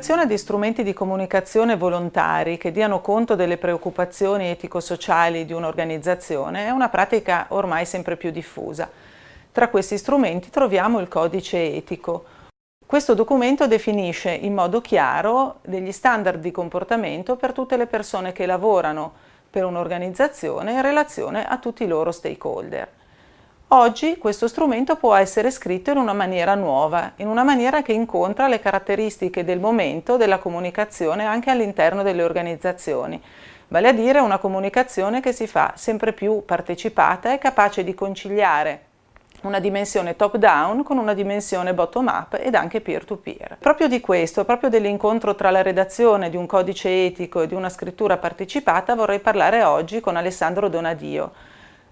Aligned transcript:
L'integrazione 0.00 0.34
di 0.34 0.42
strumenti 0.42 0.82
di 0.82 0.94
comunicazione 0.94 1.76
volontari 1.76 2.56
che 2.56 2.72
diano 2.72 3.02
conto 3.02 3.34
delle 3.34 3.58
preoccupazioni 3.58 4.46
etico-sociali 4.46 5.44
di 5.44 5.52
un'organizzazione 5.52 6.64
è 6.64 6.70
una 6.70 6.88
pratica 6.88 7.44
ormai 7.48 7.84
sempre 7.84 8.16
più 8.16 8.30
diffusa. 8.30 8.88
Tra 9.52 9.68
questi 9.68 9.98
strumenti 9.98 10.48
troviamo 10.48 11.00
il 11.00 11.08
codice 11.08 11.74
etico. 11.74 12.24
Questo 12.86 13.12
documento 13.12 13.66
definisce 13.66 14.30
in 14.30 14.54
modo 14.54 14.80
chiaro 14.80 15.58
degli 15.60 15.92
standard 15.92 16.40
di 16.40 16.50
comportamento 16.50 17.36
per 17.36 17.52
tutte 17.52 17.76
le 17.76 17.86
persone 17.86 18.32
che 18.32 18.46
lavorano 18.46 19.12
per 19.50 19.66
un'organizzazione 19.66 20.72
in 20.72 20.80
relazione 20.80 21.46
a 21.46 21.58
tutti 21.58 21.84
i 21.84 21.86
loro 21.86 22.10
stakeholder. 22.10 22.99
Oggi 23.72 24.18
questo 24.18 24.48
strumento 24.48 24.96
può 24.96 25.14
essere 25.14 25.52
scritto 25.52 25.92
in 25.92 25.96
una 25.96 26.12
maniera 26.12 26.56
nuova, 26.56 27.12
in 27.18 27.28
una 27.28 27.44
maniera 27.44 27.82
che 27.82 27.92
incontra 27.92 28.48
le 28.48 28.58
caratteristiche 28.58 29.44
del 29.44 29.60
momento 29.60 30.16
della 30.16 30.38
comunicazione 30.38 31.24
anche 31.24 31.50
all'interno 31.50 32.02
delle 32.02 32.24
organizzazioni, 32.24 33.22
vale 33.68 33.86
a 33.86 33.92
dire 33.92 34.18
una 34.18 34.38
comunicazione 34.38 35.20
che 35.20 35.32
si 35.32 35.46
fa 35.46 35.74
sempre 35.76 36.12
più 36.12 36.44
partecipata 36.44 37.32
e 37.32 37.38
capace 37.38 37.84
di 37.84 37.94
conciliare 37.94 38.86
una 39.42 39.60
dimensione 39.60 40.16
top-down 40.16 40.82
con 40.82 40.98
una 40.98 41.14
dimensione 41.14 41.72
bottom-up 41.72 42.40
ed 42.42 42.56
anche 42.56 42.80
peer-to-peer. 42.80 43.58
Proprio 43.60 43.86
di 43.86 44.00
questo, 44.00 44.44
proprio 44.44 44.68
dell'incontro 44.68 45.36
tra 45.36 45.52
la 45.52 45.62
redazione 45.62 46.28
di 46.28 46.36
un 46.36 46.46
codice 46.46 47.06
etico 47.06 47.42
e 47.42 47.46
di 47.46 47.54
una 47.54 47.68
scrittura 47.68 48.16
partecipata 48.16 48.96
vorrei 48.96 49.20
parlare 49.20 49.62
oggi 49.62 50.00
con 50.00 50.16
Alessandro 50.16 50.68
Donadio 50.68 51.30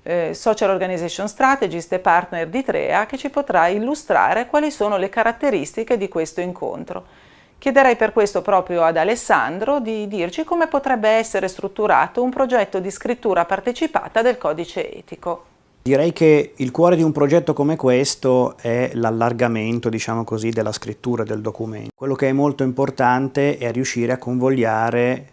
eh, 0.09 0.33
Social 0.33 0.71
Organization 0.71 1.29
Strategist 1.29 1.93
e 1.93 1.99
partner 1.99 2.49
di 2.49 2.65
Trea 2.65 3.05
che 3.05 3.19
ci 3.19 3.29
potrà 3.29 3.67
illustrare 3.67 4.47
quali 4.47 4.71
sono 4.71 4.97
le 4.97 5.11
caratteristiche 5.11 5.99
di 5.99 6.09
questo 6.09 6.41
incontro. 6.41 7.27
Chiederei 7.59 7.95
per 7.95 8.15
questo 8.15 8.41
proprio 8.41 8.85
ad 8.85 8.97
Alessandro 8.97 9.81
di 9.81 10.09
dirci 10.09 10.45
come 10.45 10.67
potrebbe 10.67 11.11
essere 11.11 11.47
strutturato 11.47 12.23
un 12.23 12.31
progetto 12.31 12.79
di 12.79 12.91
scrittura 12.91 13.45
partecipata 13.45 14.23
del 14.23 14.39
codice 14.39 14.91
etico. 14.91 15.58
Direi 15.89 16.13
che 16.13 16.53
il 16.57 16.71
cuore 16.71 16.97
di 16.97 17.03
un 17.03 17.13
progetto 17.13 17.55
come 17.55 17.75
questo 17.75 18.59
è 18.59 18.91
l'allargamento, 18.93 19.89
diciamo 19.89 20.23
così, 20.23 20.51
della 20.51 20.71
scrittura 20.71 21.25
del 21.25 21.41
documento. 21.41 21.93
Quello 21.95 22.15
che 22.15 22.29
è 22.29 22.33
molto 22.33 22.63
importante 22.63 23.57
è 23.57 23.73
riuscire 23.73 24.13
a 24.13 24.19
convogliare 24.19 25.31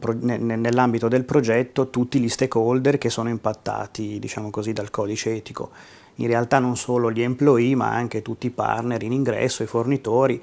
pro- 0.00 0.16
nell'ambito 0.18 1.06
del 1.06 1.22
progetto 1.22 1.88
tutti 1.88 2.18
gli 2.18 2.28
stakeholder 2.28 2.98
che 2.98 3.10
sono 3.10 3.28
impattati, 3.28 4.18
diciamo 4.18 4.50
così, 4.50 4.72
dal 4.72 4.90
codice 4.90 5.36
etico. 5.36 5.70
In 6.16 6.26
realtà 6.26 6.58
non 6.58 6.76
solo 6.76 7.12
gli 7.12 7.22
employee, 7.22 7.76
ma 7.76 7.92
anche 7.92 8.22
tutti 8.22 8.48
i 8.48 8.50
partner 8.50 9.04
in 9.04 9.12
ingresso, 9.12 9.62
i 9.62 9.66
fornitori 9.66 10.42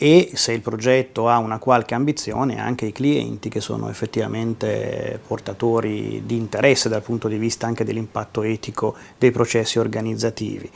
e 0.00 0.30
se 0.34 0.52
il 0.52 0.60
progetto 0.60 1.28
ha 1.28 1.38
una 1.38 1.58
qualche 1.58 1.96
ambizione 1.96 2.60
anche 2.60 2.86
i 2.86 2.92
clienti 2.92 3.48
che 3.48 3.60
sono 3.60 3.90
effettivamente 3.90 5.20
portatori 5.26 6.22
di 6.24 6.36
interesse 6.36 6.88
dal 6.88 7.02
punto 7.02 7.26
di 7.26 7.36
vista 7.36 7.66
anche 7.66 7.82
dell'impatto 7.82 8.42
etico 8.42 8.94
dei 9.18 9.32
processi 9.32 9.80
organizzativi. 9.80 10.70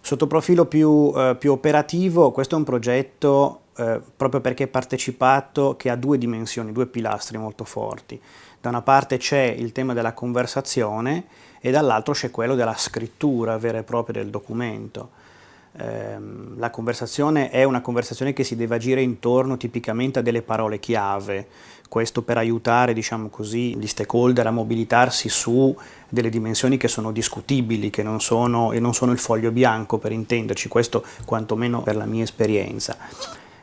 Sotto 0.00 0.26
profilo 0.26 0.64
più, 0.64 1.12
eh, 1.14 1.36
più 1.38 1.52
operativo 1.52 2.32
questo 2.32 2.56
è 2.56 2.58
un 2.58 2.64
progetto 2.64 3.60
eh, 3.76 4.00
proprio 4.16 4.40
perché 4.40 4.64
è 4.64 4.68
partecipato 4.68 5.76
che 5.76 5.88
ha 5.88 5.94
due 5.94 6.18
dimensioni, 6.18 6.72
due 6.72 6.86
pilastri 6.86 7.38
molto 7.38 7.62
forti. 7.62 8.20
Da 8.60 8.70
una 8.70 8.82
parte 8.82 9.18
c'è 9.18 9.54
il 9.56 9.70
tema 9.70 9.92
della 9.92 10.14
conversazione 10.14 11.26
e 11.60 11.70
dall'altro 11.70 12.12
c'è 12.12 12.32
quello 12.32 12.56
della 12.56 12.74
scrittura 12.76 13.56
vera 13.56 13.78
e 13.78 13.82
propria 13.84 14.20
del 14.20 14.30
documento 14.32 15.26
ehm, 15.78 16.58
la 16.58 16.70
conversazione 16.70 17.50
è 17.50 17.64
una 17.64 17.80
conversazione 17.80 18.32
che 18.32 18.44
si 18.44 18.56
deve 18.56 18.74
agire 18.74 19.00
intorno 19.00 19.56
tipicamente 19.56 20.18
a 20.18 20.22
delle 20.22 20.42
parole 20.42 20.78
chiave, 20.78 21.46
questo 21.88 22.22
per 22.22 22.36
aiutare 22.36 22.92
diciamo 22.92 23.28
così, 23.28 23.76
gli 23.76 23.86
stakeholder 23.86 24.46
a 24.46 24.50
mobilitarsi 24.50 25.28
su 25.28 25.74
delle 26.08 26.28
dimensioni 26.28 26.76
che 26.76 26.88
sono 26.88 27.12
discutibili, 27.12 27.90
che 27.90 28.02
non 28.02 28.20
sono, 28.20 28.72
e 28.72 28.80
non 28.80 28.94
sono 28.94 29.12
il 29.12 29.18
foglio 29.18 29.50
bianco 29.50 29.98
per 29.98 30.12
intenderci, 30.12 30.68
questo 30.68 31.04
quantomeno 31.24 31.82
per 31.82 31.96
la 31.96 32.04
mia 32.04 32.24
esperienza. 32.24 32.96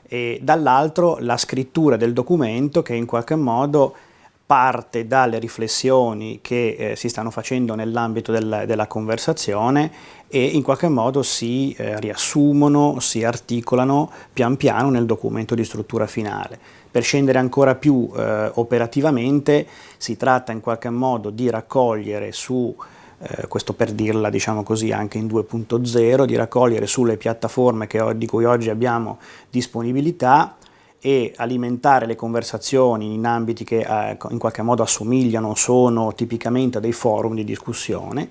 E 0.08 0.40
dall'altro 0.42 1.18
la 1.20 1.38
scrittura 1.38 1.98
del 1.98 2.14
documento 2.14 2.82
che 2.82 2.94
in 2.96 3.06
qualche 3.06 3.36
modo 3.36 3.96
parte 4.46 5.08
dalle 5.08 5.40
riflessioni 5.40 6.40
che 6.42 6.76
eh, 6.78 6.96
si 6.96 7.10
stanno 7.10 7.32
facendo 7.32 7.74
nell'ambito 7.74 8.32
del, 8.32 8.66
della 8.68 8.86
conversazione 8.86 9.92
e 10.28 10.44
in 10.44 10.62
qualche 10.62 10.88
modo 10.88 11.24
si 11.24 11.74
eh, 11.74 12.00
riassumono, 12.00 13.00
si 13.00 13.24
articolano 13.24 14.12
pian 14.32 14.56
piano 14.56 14.90
nel 14.92 15.06
documento 15.06 15.56
di 15.56 15.64
struttura 15.64 16.06
finale. 16.06 16.60
Per 16.92 17.02
scendere 17.04 17.40
ancora 17.40 17.76
più 17.76 18.10
eh, 18.16 18.52
operativamente 18.54 19.66
si 19.98 20.16
tratta 20.16 20.52
in 20.52 20.62
qualche 20.62 20.90
modo 20.90 21.32
di 21.32 21.50
raccogliere 21.50 22.32
su, 22.32 22.74
eh, 23.18 23.48
questo 23.48 23.74
per 23.74 23.94
dirla 23.94 24.30
diciamo 24.30 24.62
così 24.62 24.92
anche 24.92 25.18
in 25.18 25.26
2.0, 25.26 26.26
di 26.26 26.36
raccogliere 26.36 26.86
sulle 26.86 27.18
piattaforme 27.18 27.88
che, 27.88 28.16
di 28.16 28.28
cui 28.28 28.46
oggi 28.46 28.70
abbiamo 28.70 29.18
disponibilità 29.50 30.56
e 31.06 31.34
alimentare 31.36 32.08
le 32.08 32.16
conversazioni 32.16 33.14
in 33.14 33.28
ambiti 33.28 33.64
che 33.64 33.82
eh, 33.82 34.18
in 34.32 34.40
qualche 34.40 34.64
modo 34.64 34.82
assomigliano, 34.82 35.54
sono 35.54 36.16
tipicamente 36.16 36.80
dei 36.80 36.94
forum 36.94 37.36
di 37.36 37.44
discussione 37.44 38.30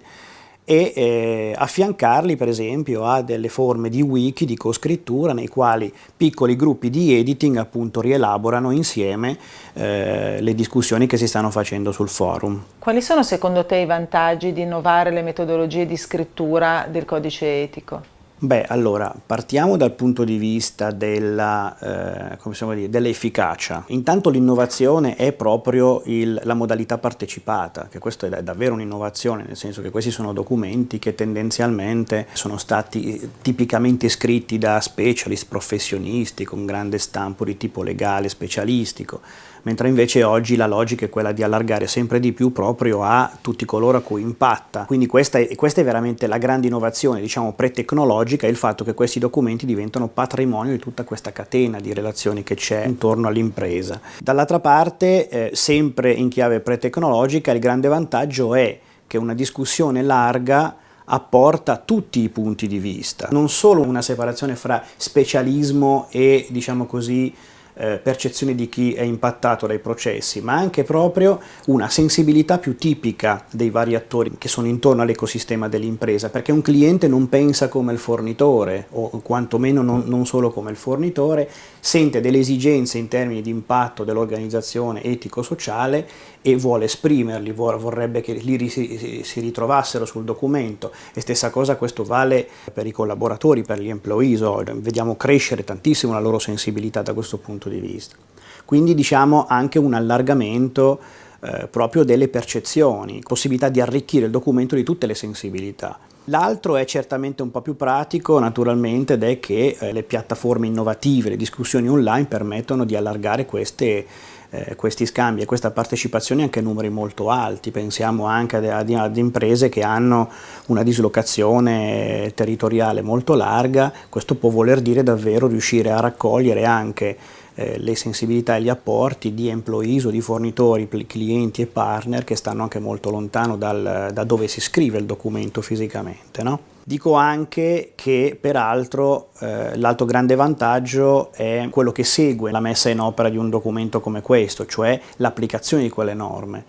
e 0.65 0.93
eh, 0.97 1.55
affiancarli 1.57 2.35
per 2.35 2.49
esempio 2.49 3.05
a 3.05 3.23
delle 3.23 3.49
forme 3.49 3.91
di 3.91 4.03
wiki, 4.03 4.45
di 4.45 4.57
coscrittura 4.57 5.33
nei 5.33 5.47
quali 5.47 5.93
piccoli 6.17 6.57
gruppi 6.57 6.91
di 6.91 7.17
editing 7.17 7.59
appunto 7.59 8.01
rielaborano 8.01 8.73
insieme 8.73 9.39
eh, 9.75 10.39
le 10.41 10.55
discussioni 10.57 11.07
che 11.07 11.17
si 11.17 11.29
stanno 11.29 11.51
facendo 11.53 11.93
sul 11.93 12.09
forum. 12.09 12.61
Quali 12.81 13.01
sono 13.01 13.23
secondo 13.23 13.65
te 13.67 13.77
i 13.77 13.87
vantaggi 13.87 14.53
di 14.53 14.63
innovare 14.63 15.13
le 15.13 15.23
metodologie 15.23 15.87
di 15.87 15.97
scrittura 15.97 16.89
del 16.91 17.05
codice 17.05 17.63
etico? 17.63 18.14
Beh, 18.37 18.65
allora, 18.65 19.15
partiamo 19.25 19.77
dal 19.77 19.93
punto 19.93 20.25
di 20.25 20.37
vista 20.37 20.91
della, 20.91 22.35
eh, 22.37 22.75
dire, 22.75 22.91
dell'efficacia. 22.91 23.85
Intanto 23.89 24.29
l'innovazione 24.29 25.15
è 25.15 25.33
proprio 25.33 26.03
il, 26.07 26.39
la 26.43 26.55
modalità 26.55 26.99
partecipata, 26.99 27.87
che 27.89 28.01
questa 28.01 28.27
è 28.27 28.43
davvero 28.43 28.75
un'innovazione, 28.75 29.45
nel 29.47 29.57
senso 29.57 29.81
che 29.83 29.91
questi 29.91 30.11
sono 30.11 30.33
documenti 30.33 30.99
che 30.99 31.15
tendenzialmente 31.15 32.27
sono 32.33 32.59
stati 32.59 33.31
tipicamente 33.41 34.09
scritti 34.09 34.59
da 34.59 34.81
specialist 34.81 35.47
professionisti 35.49 36.45
con 36.45 36.67
grande 36.67 36.99
stampo 36.99 37.45
di 37.45 37.57
tipo 37.57 37.83
legale 37.83 38.29
specialistico 38.29 39.21
mentre 39.65 39.89
invece 39.89 40.23
oggi 40.23 40.57
la 40.57 40.67
logica 40.67 41.05
è 41.05 41.11
quella 41.11 41.33
di 41.33 41.43
allargare 41.43 41.87
sempre 41.87 42.21
di 42.21 42.33
più 42.33 42.53
proprio 42.53 43.03
a 43.03 43.31
tutti 43.41 43.65
coloro 43.65 43.99
a 43.99 44.01
cui 44.01 44.23
impatta. 44.23 44.85
Quindi 44.85 45.07
questa 45.07 45.39
è, 45.39 45.55
questa 45.55 45.81
è 45.81 45.85
veramente 45.85 46.27
la 46.27 46.39
grande 46.39 46.69
innovazione, 46.69 47.21
diciamo, 47.21 47.53
pre-tecnologica, 47.53 48.47
il 48.47 48.57
fatto 48.57 48.85
che 48.85 48.95
questi 48.95 49.19
documenti 49.19 49.67
diventano 49.67 50.09
patrimonio 50.09 50.73
di 50.73 50.79
tutta 50.79 51.05
questa 51.05 51.33
catena 51.33 51.81
di 51.81 51.93
relazioni 51.93 52.43
che 52.43 52.55
c'è 52.55 52.85
intorno 52.85 53.29
all'impresa. 53.29 54.01
Dall'altra 54.19 54.61
parte, 54.61 55.29
eh, 55.29 55.51
sempre 55.55 56.13
in 56.13 56.29
chiave 56.29 56.61
pre-tecnologica, 56.61 57.53
il 57.53 57.59
grande 57.59 57.89
vantaggio 57.89 58.55
è 58.55 58.79
che 59.07 59.19
una 59.19 59.35
discussione 59.35 60.03
larga 60.03 60.77
apporta 61.07 61.77
tutti 61.77 62.21
i 62.21 62.29
punti 62.31 62.67
di 62.67 62.79
vista, 62.79 63.29
non 63.31 63.49
solo 63.51 63.83
una 63.83 64.01
separazione 64.01 64.57
fra 64.57 64.83
specialismo 64.97 66.07
e, 66.11 66.47
diciamo 66.49 66.87
così, 66.87 67.33
eh, 67.75 67.99
percezione 68.03 68.55
di 68.55 68.69
chi 68.69 68.93
è 68.95 69.03
impattato 69.03 69.67
dai 69.67 69.79
processi, 69.79 70.41
ma 70.41 70.55
anche 70.55 70.85
proprio 70.85 71.41
una 71.67 71.89
sensibilità 71.89 72.59
più 72.59 72.77
tipica 72.77 73.45
dei 73.51 73.71
vari 73.71 73.95
attori 73.95 74.33
che 74.39 74.49
sono 74.49 74.67
intorno 74.67 75.03
all'ecosistema 75.03 75.69
dell'impresa, 75.69 76.31
perché 76.31 76.53
un 76.53 76.63
cliente 76.63 77.09
non 77.09 77.29
pensa 77.29 77.69
come 77.69 77.93
il 77.93 77.99
fornitore, 77.99 78.87
o 78.91 79.09
quantomeno 79.23 79.83
non, 79.83 80.05
non 80.07 80.27
solo 80.27 80.51
come 80.51 80.71
il 80.71 80.77
fornitore, 80.77 81.49
sente 81.81 82.21
delle 82.21 82.39
esigenze 82.39 82.99
in 82.99 83.09
termini 83.09 83.43
di 83.43 83.51
impatto 83.51 84.05
dell'organizzazione 84.05 85.03
etico-sociale 85.03 86.09
e 86.41 86.57
vuole 86.57 86.85
esprimerli, 86.85 87.53
vorrebbe 87.53 88.21
che 88.21 88.35
li 88.35 88.69
si 88.69 89.41
ritrovassero 89.41 90.05
sul 90.05 90.25
documento. 90.25 90.93
E 91.13 91.21
stessa 91.21 91.51
cosa 91.51 91.77
questo 91.77 92.05
vale 92.05 92.47
per 92.73 92.87
i 92.87 92.93
collaboratori, 92.93 93.63
per 93.63 93.81
gli 93.81 93.89
employees, 93.89 94.43
vediamo 94.75 95.17
crescere 95.17 95.65
tantissimo 95.65 96.13
la 96.13 96.21
loro 96.21 96.39
sensibilità 96.39 97.03
da 97.03 97.13
questo 97.15 97.39
punto 97.39 97.64
di 97.69 97.81
vista. 97.81 98.17
Quindi 98.65 98.95
diciamo 98.95 99.47
anche 99.47 99.79
un 99.79 99.95
allargamento 99.95 100.99
eh, 101.41 101.69
proprio 101.69 102.05
delle 102.05 102.29
percezioni, 102.29 103.23
possibilità 103.27 103.69
di 103.69 103.81
arricchire 103.81 104.27
il 104.27 104.31
documento 104.31 104.75
di 104.75 104.83
tutte 104.83 105.07
le 105.07 105.15
sensibilità. 105.15 105.99
L'altro 106.29 106.77
è 106.77 106.87
certamente 106.87 107.43
un 107.43 107.51
po' 107.51 107.61
più 107.61 107.77
pratico 107.77 108.39
naturalmente 108.39 109.15
ed 109.15 109.25
è 109.25 109.39
che 109.39 109.77
eh, 109.79 109.93
le 109.93 110.03
piattaforme 110.03 110.67
innovative, 110.67 111.29
le 111.29 111.37
discussioni 111.37 111.87
online 111.87 112.25
permettono 112.25 112.85
di 112.87 112.97
allargare 112.97 113.45
queste 113.45 114.07
eh, 114.55 114.77
questi 114.77 115.05
scambi 115.05 115.43
e 115.43 115.47
questa 115.47 115.73
partecipazione 115.73 116.45
anche 116.45 116.61
a 116.61 116.63
numeri 116.63 116.89
molto 116.89 117.29
alti, 117.29 117.73
pensiamo 117.73 118.27
anche 118.27 118.57
ad, 118.57 118.91
ad, 118.91 119.17
imprese 119.17 119.69
che 119.69 119.83
hanno 119.83 120.31
una 120.67 120.85
dislocazione 120.85 122.31
territoriale 122.35 123.03
molto 123.03 123.35
larga, 123.35 123.93
questo 124.09 124.37
può 124.37 124.51
voler 124.51 124.81
dire 124.81 125.03
davvero 125.03 125.49
riuscire 125.49 125.91
a 125.91 125.99
raccogliere 125.99 126.65
anche 126.65 127.17
eh, 127.55 127.79
le 127.79 127.95
sensibilità 127.95 128.57
e 128.57 128.63
gli 128.63 128.69
apporti 128.69 129.35
di 129.35 129.49
employees 129.49 130.05
o 130.05 130.11
di 130.11 130.21
fornitori, 130.21 130.89
clienti 131.07 131.63
e 131.63 131.67
partner 131.67 132.25
che 132.25 132.37
stanno 132.37 132.63
anche 132.63 132.79
molto 132.79 133.11
lontano 133.11 133.57
dal, 133.57 134.11
da 134.13 134.25
dove 134.25 134.49
si 134.49 134.61
scrive 134.61 134.99
il 134.99 135.05
documento 135.05 135.63
fisicamente. 135.63 136.43
No? 136.43 136.73
Dico 136.87 137.15
anche 137.15 137.93
che 137.95 138.37
peraltro 138.39 139.29
eh, 139.39 139.77
l'altro 139.79 140.05
grande 140.05 140.35
vantaggio 140.35 141.33
è 141.33 141.67
quello 141.71 141.93
che 141.93 142.05
segue 142.05 142.51
la 142.51 142.61
messa 142.61 142.91
in 142.91 143.01
opera 143.01 143.31
di 143.31 143.39
un 143.39 143.49
documento 143.49 144.01
come 144.01 144.21
questo, 144.21 144.67
cioè 144.67 145.01
l'applicazione 145.17 145.85
di 145.85 145.89
quelle 145.89 146.13
norme. 146.13 146.65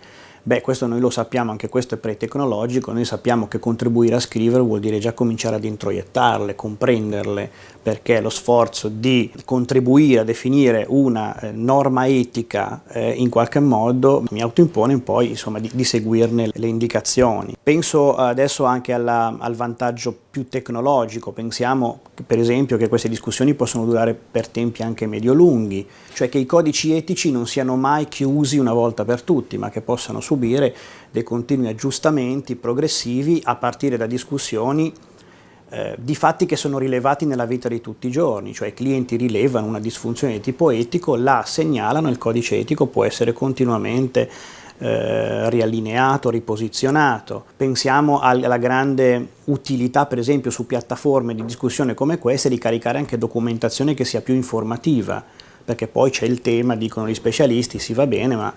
Beh, 0.47 0.61
questo 0.61 0.85
noi 0.85 0.99
lo 0.99 1.09
sappiamo, 1.09 1.49
anche 1.49 1.69
questo 1.69 1.95
è 1.95 1.97
pre-tecnologico, 1.97 2.91
noi 2.91 3.03
sappiamo 3.03 3.47
che 3.47 3.57
contribuire 3.57 4.13
a 4.13 4.19
scrivere 4.19 4.61
vuol 4.61 4.79
dire 4.79 4.99
già 4.99 5.11
cominciare 5.11 5.55
ad 5.55 5.63
introiettarle, 5.63 6.53
comprenderle, 6.53 7.49
perché 7.81 8.21
lo 8.21 8.29
sforzo 8.29 8.87
di 8.87 9.31
contribuire 9.43 10.19
a 10.19 10.23
definire 10.23 10.85
una 10.87 11.39
eh, 11.39 11.51
norma 11.51 12.07
etica 12.07 12.83
eh, 12.89 13.11
in 13.11 13.29
qualche 13.29 13.59
modo 13.59 14.23
mi 14.29 14.41
autoimpone 14.41 14.99
poi 14.99 15.29
insomma, 15.29 15.59
di, 15.59 15.69
di, 15.73 15.83
seguirne 15.83 16.49
le 16.53 16.67
indicazioni. 16.67 17.55
Penso 17.61 18.15
adesso 18.15 18.65
anche 18.65 18.93
alla, 18.93 19.35
al 19.39 19.55
vantaggio 19.55 20.15
più 20.31 20.47
tecnologico, 20.47 21.31
pensiamo 21.31 22.01
per 22.25 22.39
esempio 22.39 22.77
che 22.77 22.87
queste 22.87 23.07
discussioni 23.07 23.53
possono 23.53 23.85
durare 23.85 24.13
per 24.13 24.47
tempi 24.47 24.81
anche 24.81 25.07
medio-lunghi, 25.07 25.87
cioè 26.13 26.27
che 26.27 26.37
i 26.37 26.45
codici 26.45 26.93
etici 26.93 27.31
non 27.31 27.47
siano 27.47 27.75
mai 27.75 28.07
chiusi 28.07 28.57
una 28.57 28.73
volta 28.73 29.05
per 29.05 29.21
tutti, 29.21 29.57
ma 29.57 29.69
che 29.69 29.81
possano 29.81 30.21
subire 30.35 30.75
dei 31.09 31.23
continui 31.23 31.69
aggiustamenti 31.69 32.55
progressivi 32.55 33.41
a 33.43 33.55
partire 33.55 33.97
da 33.97 34.05
discussioni 34.05 34.93
eh, 35.69 35.95
di 35.97 36.13
fatti 36.13 36.45
che 36.45 36.57
sono 36.57 36.77
rilevati 36.77 37.25
nella 37.25 37.45
vita 37.45 37.67
di 37.67 37.81
tutti 37.81 38.07
i 38.07 38.11
giorni, 38.11 38.53
cioè 38.53 38.67
i 38.67 38.73
clienti 38.73 39.15
rilevano 39.15 39.65
una 39.65 39.79
disfunzione 39.79 40.33
di 40.33 40.39
tipo 40.41 40.69
etico, 40.69 41.15
la 41.15 41.43
segnalano, 41.45 42.09
il 42.09 42.17
codice 42.17 42.57
etico 42.57 42.85
può 42.85 43.03
essere 43.03 43.33
continuamente 43.33 44.29
eh, 44.77 45.49
riallineato, 45.49 46.29
riposizionato. 46.29 47.45
Pensiamo 47.57 48.19
alla 48.19 48.57
grande 48.57 49.27
utilità, 49.45 50.05
per 50.05 50.19
esempio, 50.19 50.51
su 50.51 50.67
piattaforme 50.67 51.33
di 51.33 51.45
discussione 51.45 51.93
come 51.93 52.19
queste, 52.19 52.49
di 52.49 52.57
caricare 52.57 52.99
anche 52.99 53.17
documentazione 53.17 53.93
che 53.93 54.05
sia 54.05 54.21
più 54.21 54.35
informativa 54.35 55.23
perché 55.65 55.87
poi 55.87 56.11
c'è 56.11 56.25
il 56.25 56.41
tema, 56.41 56.75
dicono 56.75 57.07
gli 57.07 57.15
specialisti, 57.15 57.79
si 57.79 57.93
va 57.93 58.05
bene, 58.05 58.35
ma 58.35 58.53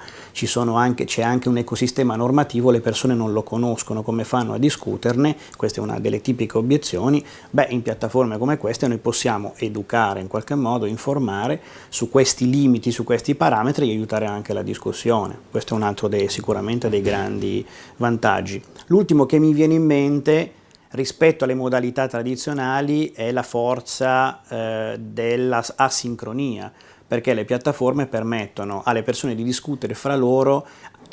anche, 0.77 1.05
c'è 1.05 1.23
anche 1.23 1.49
un 1.49 1.57
ecosistema 1.57 2.15
normativo, 2.17 2.71
le 2.71 2.81
persone 2.81 3.15
non 3.15 3.33
lo 3.33 3.43
conoscono, 3.43 4.03
come 4.03 4.25
fanno 4.25 4.53
a 4.53 4.59
discuterne? 4.59 5.35
Questa 5.57 5.81
è 5.81 5.83
una 5.83 5.99
delle 5.99 6.21
tipiche 6.21 6.59
obiezioni. 6.59 7.25
Beh, 7.51 7.69
in 7.71 7.81
piattaforme 7.81 8.37
come 8.37 8.59
queste 8.59 8.87
noi 8.87 8.99
possiamo 8.99 9.55
educare 9.57 10.21
in 10.21 10.29
qualche 10.29 10.55
modo, 10.55 10.85
informare 10.85 11.61
su 11.89 12.11
questi 12.11 12.49
limiti, 12.49 12.91
su 12.91 13.05
questi 13.05 13.35
parametri 13.35 13.89
e 13.89 13.93
aiutare 13.93 14.27
anche 14.27 14.53
la 14.53 14.63
discussione. 14.63 15.39
Questo 15.51 15.73
è 15.73 15.77
un 15.77 15.85
altro 15.85 16.09
dei, 16.09 16.29
sicuramente 16.29 16.91
dei 16.91 17.01
grandi 17.01 17.65
vantaggi. 17.97 18.63
L'ultimo 18.89 19.25
che 19.25 19.39
mi 19.39 19.55
viene 19.55 19.75
in 19.75 19.85
mente 19.85 20.53
rispetto 20.91 21.45
alle 21.45 21.55
modalità 21.55 22.07
tradizionali 22.07 23.13
è 23.13 23.31
la 23.33 23.43
forza 23.43 24.41
eh, 24.49 24.99
della 24.99 25.63
perché 27.09 27.33
le 27.33 27.47
piattaforme 27.47 28.07
permettono 28.07 28.83
alle 28.85 29.03
persone 29.03 29.35
di 29.35 29.43
discutere 29.43 29.95
fra 29.95 30.15
loro 30.15 30.67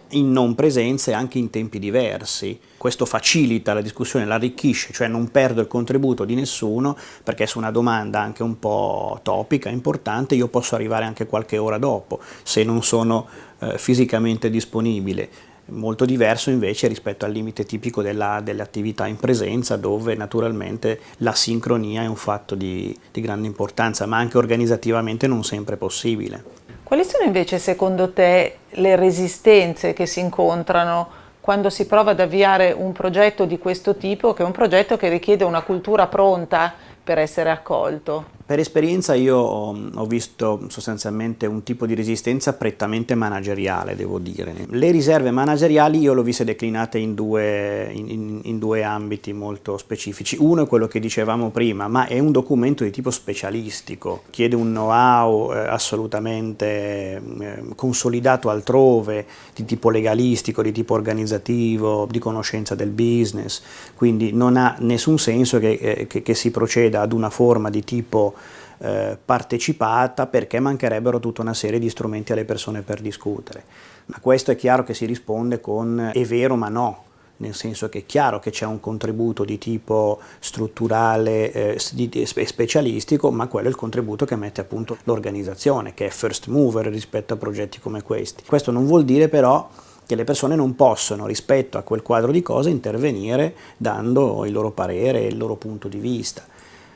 in 0.09 0.31
non 0.31 0.53
presenza 0.53 1.12
e 1.12 1.13
anche 1.13 1.39
in 1.39 1.50
tempi 1.50 1.80
diversi. 1.80 2.59
Questo 2.77 3.06
facilita 3.06 3.74
la 3.74 3.81
discussione, 3.81 4.25
l'arricchisce, 4.25 4.94
cioè 4.94 5.07
non 5.07 5.31
perdo 5.31 5.62
il 5.62 5.68
contributo 5.68 6.25
di 6.25 6.36
nessuno 6.36 6.95
perché 7.24 7.47
su 7.47 7.57
una 7.57 7.71
domanda 7.71 8.19
anche 8.19 8.44
un 8.44 8.59
po' 8.59 9.19
topica, 9.24 9.69
importante, 9.69 10.36
io 10.36 10.47
posso 10.47 10.75
arrivare 10.75 11.06
anche 11.06 11.25
qualche 11.25 11.57
ora 11.57 11.77
dopo 11.77 12.19
se 12.44 12.63
non 12.63 12.83
sono 12.83 13.27
eh, 13.59 13.77
fisicamente 13.77 14.50
disponibile 14.50 15.30
molto 15.68 16.06
diverso 16.06 16.50
invece 16.50 16.88
rispetto 16.88 17.26
al 17.26 17.32
limite 17.32 17.66
tipico 17.66 18.02
della, 18.02 18.40
delle 18.44 18.62
attività 18.62 19.08
in 19.08 19.18
presenza 19.18 19.78
dove 19.78 20.16
naturalmente 20.16 21.00
la 21.18 21.34
sincronia 21.34 22.04
è 22.04 22.08
un 22.08 22.16
fatto 22.16 22.56
di, 22.56 22.96
di 23.12 23.22
grande 23.22 23.48
importanza 23.48 24.06
ma 24.06 24.18
anche 24.18 24.38
organizzativamente 24.38 25.28
non 25.28 25.44
sempre 25.44 25.78
possibile. 25.78 26.44
Quali 26.84 27.04
sono 27.04 27.26
invece 27.26 27.58
secondo 27.58 28.12
te 28.12 28.58
le 28.70 28.96
resistenze 28.96 29.94
che 29.94 30.06
si 30.06 30.20
incontrano 30.20 31.24
quando 31.42 31.70
si 31.70 31.86
prova 31.86 32.12
ad 32.12 32.20
avviare 32.20 32.72
un 32.72 32.92
progetto 32.92 33.46
di 33.46 33.58
questo 33.60 33.96
tipo, 33.96 34.34
che 34.34 34.42
è 34.42 34.46
un 34.46 34.52
progetto 34.52 34.98
che 34.98 35.10
richiede 35.10 35.44
una 35.44 35.62
cultura 35.62 36.08
pronta 36.08 36.74
per 37.04 37.20
essere 37.20 37.52
accolto? 37.52 38.35
Per 38.47 38.59
esperienza 38.59 39.15
io 39.15 39.38
ho, 39.38 40.06
visto 40.06 40.65
sostanzialmente 40.68 41.47
un 41.47 41.63
tipo 41.63 41.88
di 41.88 41.95
resistenza 41.95 42.53
prettamente 42.53 43.15
manageriale, 43.15 43.95
devo 43.95 44.19
dire. 44.19 44.68
Le 44.69 44.92
riserve 44.92 45.31
manageriali 45.31 45.97
io 45.97 46.13
le 46.13 46.19
ho 46.19 46.24
viste 46.24 46.44
declinate 46.44 47.00
in 47.00 47.15
due, 47.15 47.89
in, 47.92 48.42
in 48.44 48.59
due, 48.59 48.83
ambiti 48.83 49.33
molto 49.33 49.80
specifici. 49.80 50.38
Uno 50.39 50.65
è 50.65 50.68
quello 50.68 50.86
che 50.86 51.00
dicevamo 51.00 51.50
prima, 51.50 51.88
ma 51.88 52.06
è 52.06 52.19
un 52.19 52.31
documento 52.31 52.83
di 52.83 52.92
tipo 52.92 53.09
specialistico, 53.09 54.21
chiede 54.30 54.56
un 54.56 54.68
know-how 54.68 55.51
eh, 55.51 55.57
assolutamente 55.68 57.15
eh, 57.15 57.63
consolidato 57.74 58.51
altrove, 58.51 59.25
di 59.56 59.65
tipo 59.65 59.89
legalistico, 59.89 60.62
di 60.62 60.71
tipo 60.71 60.94
organizzativo, 60.94 62.07
di 62.12 62.19
conoscenza 62.19 62.75
del 62.75 62.92
business, 62.92 63.63
quindi 63.95 64.33
non 64.33 64.56
ha 64.56 64.75
nessun 64.81 65.18
senso 65.18 65.57
che, 65.57 65.71
eh, 65.71 66.06
che, 66.06 66.21
che 66.21 66.35
si 66.35 66.52
proceda 66.52 67.02
ad 67.02 67.11
una 67.11 67.31
forma 67.31 67.71
di 67.71 67.83
tipo 67.83 68.33
eh, 68.80 69.18
partecipata 69.24 70.28
perché 70.28 70.60
mancherebbero 70.60 71.20
tutta 71.20 71.42
una 71.42 71.54
serie 71.54 71.80
di 71.80 71.90
strumenti 71.90 72.32
alle 72.32 72.46
persone 72.46 72.82
per 72.82 73.02
discutere. 73.02 73.64
Ma 74.08 74.18
questo 74.20 74.52
è 74.52 74.56
chiaro 74.56 74.84
che 74.84 74.94
si 74.94 75.06
risponde 75.06 75.60
con 75.60 76.12
è 76.14 76.26
vero 76.26 76.56
ma 76.56 76.70
no, 76.70 77.04
nel 77.38 77.54
senso 77.54 77.90
che 77.90 78.00
è 78.00 78.06
chiaro 78.06 78.40
che 78.40 78.52
c'è 78.52 78.66
un 78.66 78.80
contributo 78.80 79.44
di 79.44 79.58
tipo 79.58 80.20
strutturale 80.40 81.52
e 81.52 81.78
eh, 81.78 82.26
specialistico, 82.46 83.32
ma 83.32 83.48
quello 83.48 83.68
è 83.68 83.70
il 83.70 83.76
contributo 83.76 84.26
che 84.26 84.36
mette 84.36 84.62
appunto 84.62 84.98
l'organizzazione, 85.04 85.94
che 85.94 86.06
è 86.06 86.10
first 86.10 86.48
mover 86.48 86.88
rispetto 86.88 87.34
a 87.34 87.38
progetti 87.38 87.80
come 87.80 88.04
questi. 88.04 88.44
Questo 88.46 88.72
non 88.72 88.86
vuol 88.86 89.04
dire 89.04 89.28
però 89.28 89.70
che 90.06 90.16
le 90.16 90.24
persone 90.24 90.56
non 90.56 90.76
possono 90.76 91.26
rispetto 91.26 91.78
a 91.78 91.82
quel 91.82 92.04
quadro 92.04 92.32
di 92.32 92.42
cose 92.42 92.70
intervenire 92.70 93.56
dando 93.76 94.46
il 94.46 94.54
loro 94.54 94.72
parere 94.72 95.22
e 95.22 95.28
il 95.28 95.38
loro 95.38 95.56
punto 95.56 95.88
di 95.88 95.98
vista. 95.98 96.54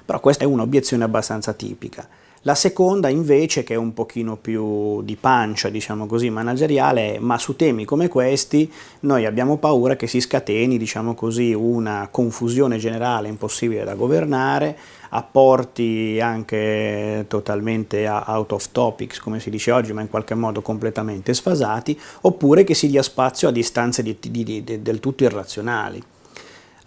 Però 0.10 0.22
questa 0.22 0.44
è 0.44 0.48
un'obiezione 0.48 1.04
abbastanza 1.04 1.54
tipica. 1.54 2.08
La 2.42 2.56
seconda 2.56 3.10
invece, 3.10 3.62
che 3.62 3.76
è 3.76 3.78
un 3.78 3.94
pochino 3.94 4.38
più 4.38 5.04
di 5.04 5.16
pancia, 5.16 5.70
diciamo 5.70 6.08
così, 6.08 6.32
manageriale, 6.32 7.14
è 7.14 7.20
ma 7.20 7.38
su 7.38 7.56
temi 7.56 7.86
come 7.86 8.08
questi 8.08 8.74
noi 9.02 9.28
abbiamo 9.28 9.58
paura 9.58 9.96
che 9.96 10.08
si 10.08 10.20
scateni, 10.20 10.80
diciamo 10.80 11.14
così, 11.14 11.54
una 11.54 12.08
confusione 12.10 12.80
generale 12.80 13.28
impossibile 13.28 13.84
da 13.84 13.94
governare, 13.94 14.76
apporti 15.10 16.20
anche 16.20 17.26
totalmente 17.28 18.08
out 18.08 18.54
of 18.54 18.72
topics, 18.72 19.20
come 19.20 19.40
si 19.40 19.52
dice 19.52 19.70
oggi, 19.70 19.94
ma 19.94 20.02
in 20.02 20.10
qualche 20.10 20.34
modo 20.34 20.64
completamente 20.64 21.36
sfasati, 21.36 21.96
oppure 22.22 22.64
che 22.64 22.74
si 22.74 22.88
dia 22.88 23.04
spazio 23.04 23.50
a 23.50 23.52
distanze 23.52 24.02
di, 24.02 24.18
di, 24.20 24.44
di, 24.44 24.82
del 24.82 25.00
tutto 25.00 25.24
irrazionali. 25.24 26.02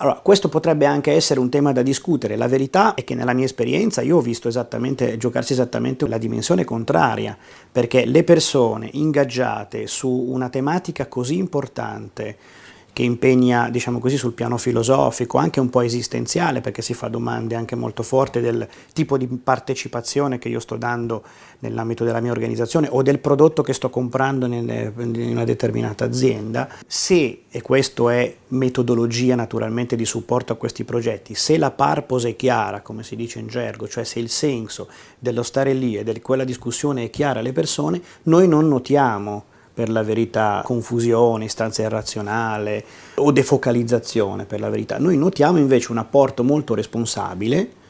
Allora, 0.02 0.18
questo 0.18 0.48
potrebbe 0.48 0.84
anche 0.84 1.12
essere 1.12 1.38
un 1.38 1.48
tema 1.48 1.70
da 1.70 1.80
discutere. 1.80 2.34
La 2.34 2.48
verità 2.48 2.94
è 2.94 3.04
che 3.04 3.14
nella 3.14 3.34
mia 3.34 3.44
esperienza 3.44 4.02
io 4.02 4.16
ho 4.16 4.20
visto 4.20 4.48
esattamente, 4.48 5.16
giocarsi 5.16 5.52
esattamente 5.52 6.08
la 6.08 6.18
dimensione 6.18 6.64
contraria, 6.64 7.38
perché 7.70 8.04
le 8.04 8.24
persone 8.24 8.88
ingaggiate 8.94 9.86
su 9.86 10.10
una 10.10 10.48
tematica 10.48 11.06
così 11.06 11.36
importante, 11.36 12.36
che 12.92 13.02
impegna, 13.02 13.70
diciamo 13.70 13.98
così, 13.98 14.16
sul 14.18 14.32
piano 14.32 14.58
filosofico, 14.58 15.38
anche 15.38 15.60
un 15.60 15.70
po' 15.70 15.80
esistenziale, 15.80 16.60
perché 16.60 16.82
si 16.82 16.92
fa 16.92 17.08
domande 17.08 17.54
anche 17.54 17.74
molto 17.74 18.02
forti 18.02 18.40
del 18.40 18.68
tipo 18.92 19.16
di 19.16 19.26
partecipazione 19.26 20.38
che 20.38 20.48
io 20.48 20.60
sto 20.60 20.76
dando 20.76 21.22
nell'ambito 21.60 22.04
della 22.04 22.20
mia 22.20 22.32
organizzazione 22.32 22.88
o 22.90 23.02
del 23.02 23.18
prodotto 23.18 23.62
che 23.62 23.72
sto 23.72 23.88
comprando 23.88 24.46
in 24.46 24.90
una 25.30 25.44
determinata 25.44 26.04
azienda. 26.04 26.68
Se, 26.86 27.44
e 27.48 27.62
questo 27.62 28.10
è 28.10 28.34
metodologia 28.48 29.36
naturalmente 29.36 29.96
di 29.96 30.04
supporto 30.04 30.52
a 30.52 30.56
questi 30.56 30.84
progetti, 30.84 31.34
se 31.34 31.56
la 31.56 31.70
purpose 31.70 32.30
è 32.30 32.36
chiara, 32.36 32.82
come 32.82 33.04
si 33.04 33.16
dice 33.16 33.38
in 33.38 33.46
gergo, 33.46 33.88
cioè 33.88 34.04
se 34.04 34.18
il 34.18 34.28
senso 34.28 34.88
dello 35.18 35.42
stare 35.42 35.72
lì 35.72 35.96
e 35.96 36.04
di 36.04 36.20
quella 36.20 36.44
discussione 36.44 37.04
è 37.04 37.10
chiara 37.10 37.40
alle 37.40 37.52
persone, 37.52 38.02
noi 38.24 38.46
non 38.48 38.68
notiamo 38.68 39.44
per 39.72 39.88
la 39.88 40.02
verità 40.02 40.60
confusione, 40.64 41.44
istanza 41.44 41.82
irrazionale 41.82 42.84
o 43.16 43.30
defocalizzazione 43.32 44.44
per 44.44 44.60
la 44.60 44.68
verità. 44.68 44.98
Noi 44.98 45.16
notiamo 45.16 45.58
invece 45.58 45.92
un 45.92 45.98
apporto 45.98 46.44
molto 46.44 46.74
responsabile, 46.74 47.80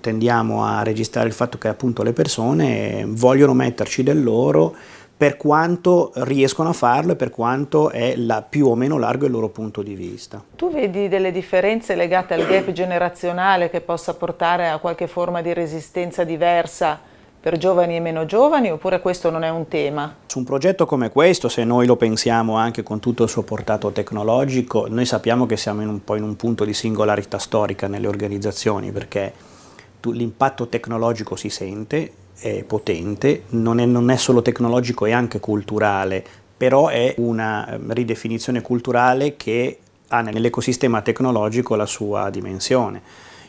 tendiamo 0.00 0.64
a 0.64 0.82
registrare 0.82 1.28
il 1.28 1.34
fatto 1.34 1.58
che 1.58 1.68
appunto 1.68 2.02
le 2.02 2.12
persone 2.12 3.04
vogliono 3.06 3.54
metterci 3.54 4.02
del 4.02 4.22
loro 4.22 4.74
per 5.16 5.38
quanto 5.38 6.10
riescono 6.16 6.70
a 6.70 6.72
farlo 6.74 7.12
e 7.12 7.16
per 7.16 7.30
quanto 7.30 7.90
è 7.90 8.16
la, 8.16 8.42
più 8.42 8.66
o 8.66 8.74
meno 8.74 8.98
largo 8.98 9.24
il 9.24 9.32
loro 9.32 9.48
punto 9.48 9.80
di 9.82 9.94
vista. 9.94 10.42
Tu 10.56 10.70
vedi 10.70 11.08
delle 11.08 11.32
differenze 11.32 11.94
legate 11.94 12.34
al 12.34 12.46
gap 12.46 12.70
generazionale 12.72 13.70
che 13.70 13.80
possa 13.80 14.12
portare 14.12 14.68
a 14.68 14.76
qualche 14.76 15.06
forma 15.06 15.40
di 15.40 15.54
resistenza 15.54 16.22
diversa 16.24 17.00
per 17.46 17.58
giovani 17.58 17.94
e 17.94 18.00
meno 18.00 18.26
giovani 18.26 18.72
oppure 18.72 19.00
questo 19.00 19.30
non 19.30 19.44
è 19.44 19.48
un 19.50 19.68
tema? 19.68 20.16
Su 20.26 20.38
un 20.38 20.44
progetto 20.44 20.84
come 20.84 21.10
questo, 21.10 21.48
se 21.48 21.62
noi 21.62 21.86
lo 21.86 21.94
pensiamo 21.94 22.56
anche 22.56 22.82
con 22.82 22.98
tutto 22.98 23.22
il 23.22 23.28
suo 23.28 23.44
portato 23.44 23.92
tecnologico, 23.92 24.88
noi 24.88 25.06
sappiamo 25.06 25.46
che 25.46 25.56
siamo 25.56 25.80
in 25.80 25.86
un 25.86 26.02
po' 26.02 26.16
in 26.16 26.24
un 26.24 26.34
punto 26.34 26.64
di 26.64 26.74
singolarità 26.74 27.38
storica 27.38 27.86
nelle 27.86 28.08
organizzazioni 28.08 28.90
perché 28.90 29.32
l'impatto 30.00 30.66
tecnologico 30.66 31.36
si 31.36 31.48
sente, 31.48 32.12
è 32.36 32.64
potente, 32.64 33.44
non 33.50 33.78
è, 33.78 33.84
non 33.84 34.10
è 34.10 34.16
solo 34.16 34.42
tecnologico, 34.42 35.06
è 35.06 35.12
anche 35.12 35.38
culturale, 35.38 36.24
però 36.56 36.88
è 36.88 37.14
una 37.18 37.74
ehm, 37.74 37.92
ridefinizione 37.92 38.60
culturale 38.60 39.36
che 39.36 39.78
ha 40.08 40.20
nell'ecosistema 40.20 41.00
tecnologico 41.00 41.76
la 41.76 41.86
sua 41.86 42.28
dimensione 42.28 43.02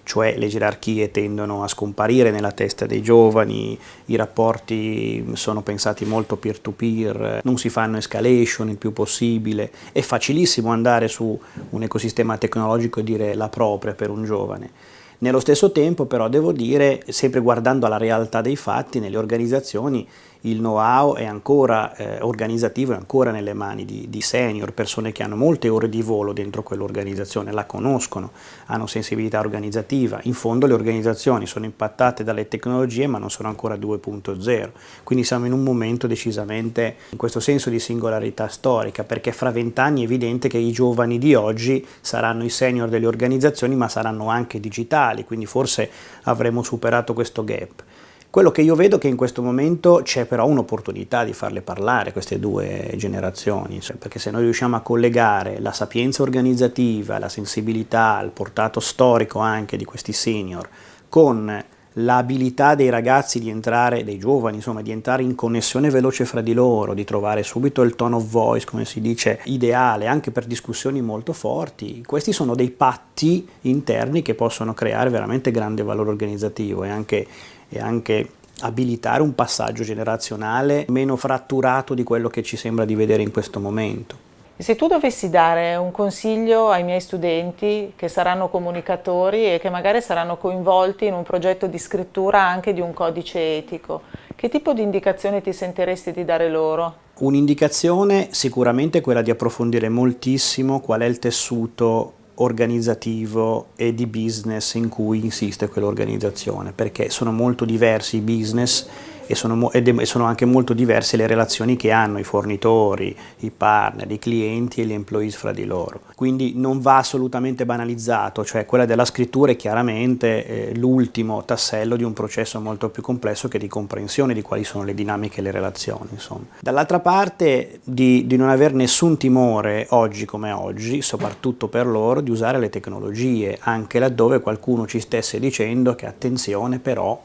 cioè 0.08 0.38
le 0.38 0.48
gerarchie 0.48 1.12
tendono 1.12 1.64
a 1.64 1.68
scomparire 1.68 2.32
nella 2.32 2.54
testa 2.54 2.86
dei 2.86 3.02
giovani, 3.02 3.78
i 4.06 4.16
rapporti 4.16 5.32
sono 5.34 5.62
pensati 5.62 6.06
molto 6.06 6.38
peer-to-peer, 6.38 7.42
non 7.44 7.58
si 7.58 7.68
fanno 7.68 7.98
escalation 7.98 8.70
il 8.70 8.78
più 8.78 8.94
possibile, 8.94 9.70
è 9.92 10.00
facilissimo 10.00 10.72
andare 10.72 11.10
su 11.10 11.38
un 11.72 11.84
ecosistema 11.84 12.38
tecnologico 12.38 13.02
e 13.02 13.04
dire 13.04 13.36
la 13.36 13.50
propria 13.50 13.96
per 13.96 14.10
un 14.10 14.24
giovane. 14.24 14.72
Nello 15.19 15.39
stesso 15.39 15.71
tempo 15.71 16.05
però 16.05 16.29
devo 16.29 16.51
dire, 16.51 17.03
sempre 17.07 17.39
guardando 17.39 17.88
alla 17.88 17.97
realtà 17.97 18.41
dei 18.41 18.55
fatti, 18.55 19.00
nelle 19.00 19.17
organizzazioni 19.17 20.07
il 20.41 20.57
know-how 20.57 21.15
è 21.15 21.25
ancora 21.25 21.95
eh, 21.95 22.21
organizzativo, 22.21 22.93
è 22.93 22.95
ancora 22.95 23.31
nelle 23.31 23.53
mani 23.53 23.86
di, 23.86 24.05
di, 24.09 24.21
senior, 24.21 24.71
persone 24.74 25.12
che 25.12 25.24
hanno 25.24 25.36
molte 25.36 25.69
ore 25.69 25.89
di 25.89 26.01
volo 26.01 26.33
dentro 26.33 26.63
quell'organizzazione, 26.63 27.51
la 27.51 27.65
conoscono, 27.65 28.31
hanno 28.67 28.88
sensibilità 28.88 29.39
organizzativa. 29.39 30.19
In 30.24 30.33
fondo 30.33 30.67
le 30.67 30.74
organizzazioni 30.74 31.45
sono 31.45 31.65
impattate 31.65 32.24
dalle 32.24 32.47
tecnologie 32.47 33.07
ma 33.07 33.17
non 33.17 33.29
sono 33.29 33.50
ancora 33.50 33.75
2.0, 33.75 34.69
quindi 35.03 35.25
siamo 35.25 35.45
in 35.45 35.53
un 35.53 35.63
momento 35.63 36.07
decisamente 36.07 36.95
in 37.09 37.17
questo 37.17 37.39
senso 37.39 37.69
di 37.69 37.79
singolarità 37.79 38.47
storica, 38.47 39.03
perché 39.03 39.31
fra 39.31 39.51
vent'anni 39.51 40.01
è 40.01 40.05
evidente 40.05 40.47
che 40.47 40.57
i 40.57 40.71
giovani 40.71 41.17
di 41.17 41.33
oggi 41.33 41.86
saranno 42.00 42.43
i 42.43 42.50
senior 42.50 42.89
delle 42.89 43.07
organizzazioni 43.07 43.75
ma 43.75 43.89
saranno 43.89 44.29
anche 44.29 44.59
digitali, 44.59 45.07
quindi 45.26 45.46
forse 45.46 45.90
avremo 46.24 46.64
superato 46.64 47.14
questo 47.14 47.44
gap. 47.44 47.84
Quello 48.30 48.52
che 48.52 48.62
io 48.62 48.76
vedo 48.76 48.98
è 48.98 49.00
che 49.00 49.08
in 49.08 49.16
questo 49.16 49.42
momento 49.42 50.02
c'è 50.04 50.26
però 50.26 50.46
un'opportunità 50.46 51.24
di 51.24 51.34
farle 51.34 51.62
parlare 51.62 52.12
queste 52.12 52.40
due 52.40 52.94
generazioni, 52.96 53.82
perché 53.98 54.20
se 54.20 54.32
noi 54.32 54.44
riusciamo 54.44 54.76
a 54.76 54.82
collegare 54.82 55.60
la 55.60 55.72
sapienza 55.72 56.22
organizzativa, 56.22 57.20
la 57.20 57.30
sensibilità, 57.30 58.22
il 58.22 58.32
portato 58.32 58.80
storico 58.80 59.40
anche 59.40 59.78
di 59.78 59.86
questi 59.86 60.12
senior 60.12 60.68
con 61.10 61.64
l'abilità 62.00 62.75
dei 62.75 62.89
ragazzi 62.89 63.39
di 63.39 63.50
entrare, 63.50 64.04
dei 64.04 64.18
giovani 64.18 64.58
insomma, 64.58 64.82
di 64.82 64.92
entrare 64.92 65.24
in 65.24 65.36
connessione 65.36 65.89
veloce 65.89 66.25
fra 66.25 66.42
di 66.42 66.54
loro, 66.54 66.94
di 66.94 67.04
trovare 67.04 67.44
subito 67.44 67.82
il 67.82 67.96
tone 67.96 68.16
of 68.16 68.27
voice, 68.27 68.66
come 68.66 68.86
si 68.86 69.01
dice, 69.01 69.39
ideale 69.46 70.08
anche 70.08 70.32
per 70.32 70.46
discussioni 70.46 71.01
molto 71.01 71.34
forti, 71.34 72.04
questi 72.06 72.32
sono 72.32 72.56
dei 72.56 72.70
patti 72.70 73.48
interni 73.62 74.22
che 74.22 74.36
possono 74.36 74.74
creare 74.74 75.10
veramente 75.10 75.51
grande 75.51 75.84
valore 75.84 76.10
organizzativo 76.10 76.84
e 76.84 76.89
anche 76.89 77.27
e 77.70 77.80
anche 77.80 78.30
abilitare 78.62 79.22
un 79.22 79.36
passaggio 79.36 79.84
generazionale 79.84 80.86
meno 80.89 81.16
fratturato 81.16 81.94
di 81.94 82.04
quello 82.04 82.30
che 82.30 82.44
ci 82.44 82.58
sembra 82.58 82.86
di 82.86 82.96
vedere 82.96 83.22
in 83.22 83.32
questo 83.32 83.60
momento. 83.60 84.26
Se 84.60 84.76
tu 84.76 84.88
dovessi 84.88 85.30
dare 85.30 85.76
un 85.76 85.92
consiglio 85.92 86.70
ai 86.70 86.84
miei 86.84 87.00
studenti 87.00 87.94
che 87.96 88.08
saranno 88.08 88.50
comunicatori 88.50 89.54
e 89.54 89.60
che 89.60 89.70
magari 89.70 90.02
saranno 90.02 90.38
coinvolti 90.38 91.06
in 91.06 91.14
un 91.14 91.22
progetto 91.22 91.68
di 91.68 91.78
scrittura 91.78 92.42
anche 92.42 92.74
di 92.74 92.82
un 92.82 92.92
codice 92.92 93.58
etico, 93.58 94.02
che 94.36 94.50
tipo 94.50 94.74
di 94.74 94.82
indicazione 94.82 95.42
ti 95.42 95.54
sentiresti 95.54 96.12
di 96.12 96.26
dare 96.26 96.50
loro? 96.50 96.96
Un'indicazione 97.20 98.30
sicuramente 98.32 98.98
è 98.98 99.02
quella 99.02 99.22
di 99.22 99.30
approfondire 99.30 99.90
moltissimo 99.90 100.80
qual 100.80 101.02
è 101.02 101.06
il 101.06 101.20
tessuto 101.20 102.14
organizzativo 102.40 103.68
e 103.76 103.94
di 103.94 104.08
business 104.08 104.74
in 104.74 104.90
cui 104.90 105.24
insiste 105.24 105.68
quell'organizzazione, 105.68 106.72
perché 106.72 107.12
sono 107.12 107.32
molto 107.32 107.64
diversi 107.64 108.18
i 108.18 108.22
business 108.22 108.88
e 109.27 109.36
sono, 109.36 109.72
e 109.72 110.05
sono, 110.05 110.25
anche 110.25 110.46
molto 110.46 110.74
diverse 110.74 111.17
le 111.17 111.27
relazioni 111.27 111.75
che 111.75 111.91
hanno 111.91 112.17
i 112.17 112.24
fornitori, 112.24 113.15
i 113.39 113.51
partner, 113.51 114.10
i 114.10 114.19
clienti 114.19 114.81
e 114.81 114.86
gli 114.86 114.93
employees 114.93 115.36
fra 115.36 115.51
di 115.51 115.65
loro. 115.65 116.01
Quindi 116.15 116.53
non 116.55 116.79
va 116.79 116.98
assolutamente 116.98 117.65
banalizzato, 117.65 118.43
cioè 118.43 118.65
quella 118.65 118.86
della 118.86 119.05
scrittura 119.05 119.51
è 119.51 119.55
chiaramente 119.55 120.69
eh, 120.69 120.75
l'ultimo 120.75 121.43
tassello 121.43 121.96
di 121.96 122.03
un 122.03 122.13
processo 122.13 122.60
molto 122.60 122.89
più 122.89 123.03
complesso 123.03 123.48
che 123.48 123.60
di 123.60 123.67
comprensione 123.67 124.34
di 124.34 124.41
quali 124.41 124.63
sono 124.63 124.84
le 124.84 124.93
dinamiche 124.93 125.39
e 125.39 125.43
le 125.43 125.51
relazioni. 125.51 126.10
Insomma. 126.12 126.46
Dall'altra 126.60 127.00
parte 127.00 127.81
di, 127.84 128.25
di 128.25 128.38
non 128.38 128.50
avere 128.50 128.74
nessun 128.74 129.17
timore 129.17 129.88
oggi 129.89 130.25
come 130.25 130.51
oggi, 130.51 131.01
soprattutto 131.01 131.67
per 131.67 131.86
loro, 131.86 132.22
di 132.22 132.31
usare 132.31 132.60
le 132.60 132.69
tecnologie, 132.69 133.57
anche 133.62 134.00
laddove 134.00 134.39
qualcuno 134.39 134.88
ci 134.88 135.00
stesse 135.00 135.39
dicendo 135.39 135.96
che 135.96 136.05
attenzione 136.05 136.79
però 136.79 137.22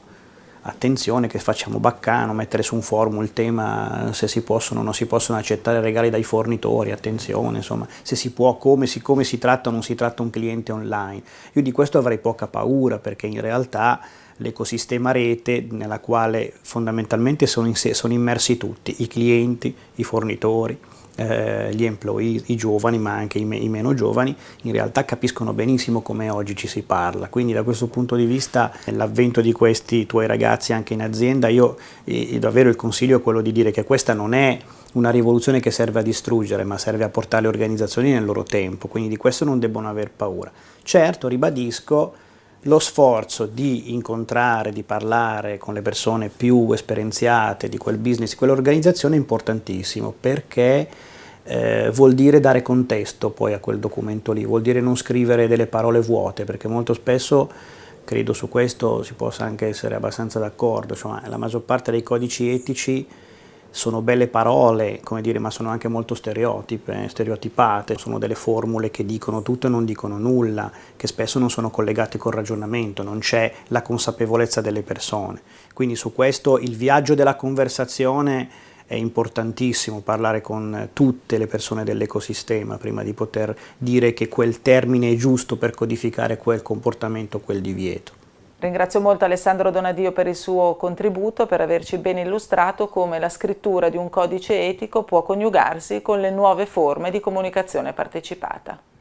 attenzione 0.63 1.27
che 1.27 1.39
facciamo 1.39 1.79
baccano, 1.79 2.33
mettere 2.33 2.63
su 2.63 2.75
un 2.75 2.83
forum 2.83 3.21
il 3.23 3.33
tema 3.33 4.11
se 4.13 4.29
si 4.29 4.43
possono 4.43 4.81
o 4.81 4.83
non 4.83 4.95
si 4.95 5.07
possono 5.07 5.39
accettare 5.39 5.81
regali 5.81 6.11
dai 6.11 6.23
fornitori, 6.23 6.93
attenzione, 6.93 7.59
insomma, 7.59 7.87
se 8.03 8.17
si 8.17 8.33
può, 8.33 8.57
come 8.57 8.87
si, 8.87 9.01
come 9.01 9.25
si 9.25 9.39
tratta 9.39 9.69
o 9.69 9.73
non 9.73 9.83
si 9.83 9.95
tratta 9.95 10.23
un 10.23 10.31
cliente 10.31 10.73
online. 10.73 11.23
Io 11.53 11.63
di 11.63 11.73
questo 11.73 11.99
avrei 11.99 12.19
poca 12.19 12.47
paura 12.47 12.99
perché 12.99 13.27
in 13.27 13.41
realtà 13.41 14.01
l'ecosistema 14.37 15.11
rete 15.11 15.67
nella 15.71 16.01
quale 16.01 16.53
fondamentalmente 16.63 17.47
sono, 17.47 17.67
in 17.67 17.75
sé, 17.75 17.95
sono 17.95 18.13
immersi 18.13 18.57
tutti, 18.57 18.97
i 18.99 19.07
clienti, 19.07 19.75
i 19.97 20.05
fornitori, 20.05 20.79
eh, 21.17 21.71
gli 21.75 21.85
employee, 21.85 22.43
i 22.47 22.57
giovani 22.57 22.99
ma 22.99 23.13
anche 23.13 23.39
i, 23.39 23.45
me, 23.45 23.57
i, 23.57 23.69
meno 23.69 23.95
giovani, 23.95 24.35
in 24.63 24.73
realtà 24.73 25.05
capiscono 25.05 25.53
benissimo 25.53 26.01
come 26.01 26.31
oggi 26.31 26.57
ci 26.57 26.67
si 26.67 26.83
parla. 26.83 27.29
Quindi 27.29 27.53
da 27.53 27.63
questo 27.63 27.87
punto 27.89 28.17
di 28.17 28.25
vista 28.25 28.73
l'avvento 28.87 29.41
di 29.41 29.53
questi 29.53 30.07
tuoi 30.07 30.27
ragazzi 30.27 30.73
anche 30.73 30.95
in 30.95 31.03
azienda, 31.03 31.49
io 31.49 31.77
eh, 32.05 32.39
davvero 32.39 32.69
il 32.69 32.77
consiglio 32.77 33.19
è 33.19 33.23
quello 33.23 33.41
di 33.41 33.53
dire 33.53 33.71
che 33.71 33.85
questa 33.85 34.15
non 34.15 34.35
è 34.35 34.59
una 34.93 35.11
rivoluzione 35.11 35.61
che 35.61 35.71
serve 35.71 36.01
a 36.01 36.03
distruggere, 36.03 36.65
ma 36.65 36.77
serve 36.77 37.05
a 37.05 37.09
portare 37.09 37.43
le 37.43 37.49
organizzazioni 37.49 38.13
nel 38.13 38.25
loro 38.25 38.43
tempo, 38.43 38.89
quindi 38.89 39.09
di 39.09 39.17
questo 39.17 39.45
non 39.45 39.59
debbono 39.59 39.89
aver 39.89 40.11
paura. 40.11 40.51
Certo, 40.83 41.29
ribadisco, 41.29 42.15
lo 42.67 42.79
sforzo 42.79 43.47
di 43.47 43.93
incontrare, 43.93 44.73
di 44.73 44.83
parlare 44.83 45.59
con 45.59 45.75
le 45.75 45.83
persone 45.83 46.29
più 46.29 46.71
esperienziate 46.73 47.69
di 47.69 47.77
quel 47.77 47.97
business, 47.97 48.31
di 48.31 48.37
quell'organizzazione 48.37 49.17
è 49.17 49.19
importantissimo 49.19 50.15
perché 50.19 50.89
eh, 51.45 51.91
vuol 51.93 52.13
dire 52.13 52.39
dare 52.39 52.63
contesto 52.63 53.31
poi 53.31 53.53
a 53.53 53.59
quel 53.59 53.79
documento 53.79 54.33
lì, 54.33 54.45
vuol 54.45 54.63
dire 54.63 54.81
non 54.81 54.97
scrivere 54.97 55.49
delle 55.49 55.67
parole 55.67 56.01
vuote 56.01 56.45
perché 56.45 56.69
molto 56.69 56.95
spesso 56.95 57.51
credo 58.05 58.33
su 58.33 58.49
questo 58.49 59.03
si 59.03 59.15
possa 59.15 59.45
anche 59.45 59.67
essere 59.67 59.97
abbastanza 59.97 60.39
d'accordo, 60.39 60.95
cioè 60.95 61.27
la 61.27 61.37
maggior 61.37 61.63
parte 61.63 61.91
dei 61.91 62.03
codici 62.03 62.49
etici 62.49 63.07
sono 63.73 64.03
belle 64.03 64.29
parole, 64.29 65.01
come 65.03 65.23
dire, 65.23 65.39
ma 65.39 65.51
sono 65.51 65.71
anche 65.71 65.89
molto 65.89 66.15
stereotipe, 66.15 67.09
stereotipate, 67.09 67.97
sono 67.97 68.19
delle 68.19 68.35
formule 68.35 68.91
che 68.91 69.07
dicono 69.07 69.43
tutto 69.43 69.67
e 69.67 69.71
non 69.71 69.87
dicono 69.87 70.19
nulla, 70.19 70.71
che 70.95 71.07
spesso 71.07 71.39
non 71.39 71.51
sono 71.51 71.71
collegate 71.71 72.19
col 72.19 72.35
ragionamento, 72.35 73.03
non 73.03 73.19
c'è 73.19 73.51
la 73.69 73.81
consapevolezza 73.81 74.61
delle 74.61 74.83
persone. 74.83 75.41
Quindi 75.73 75.97
su 75.97 76.13
questo 76.13 76.59
il 76.59 76.77
viaggio 76.77 77.15
della 77.15 77.35
conversazione 77.35 78.49
è 78.85 78.95
importantissimo 78.95 80.01
parlare 80.01 80.43
con 80.43 80.91
tutte 80.93 81.39
le 81.39 81.47
persone 81.47 81.83
dell'ecosistema 81.83 82.77
prima 82.77 83.03
di 83.03 83.15
poter 83.15 83.57
dire 83.79 84.13
che 84.13 84.29
quel 84.29 84.61
termine 84.61 85.11
è 85.11 85.17
giusto 85.17 85.57
per 85.57 85.71
codificare 85.71 86.37
quel 86.37 86.61
comportamento, 86.61 87.41
quel 87.41 87.63
divieto. 87.63 88.21
Ringrazio 88.63 89.01
molto 89.01 89.25
Alessandro 89.25 89.73
Donadio 89.73 90.13
per 90.13 90.29
il 90.29 90.37
suo 90.37 90.77
contributo, 90.77 91.47
per 91.47 91.61
averci 91.61 91.99
ben 91.99 92.19
illustrato 92.19 92.87
come 92.87 93.19
la 93.19 93.29
scrittura 93.29 93.89
di 93.89 93.97
un 93.97 94.09
codice 94.09 94.69
etico 94.69 95.03
può 95.03 95.25
coniugarsi 95.25 96.01
con 96.01 96.21
le 96.21 96.31
nuove 96.31 96.65
forme 96.67 97.11
di 97.11 97.19
comunicazione 97.19 97.93
partecipata. 97.93 98.92